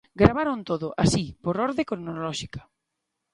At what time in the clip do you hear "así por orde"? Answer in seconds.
1.03-1.87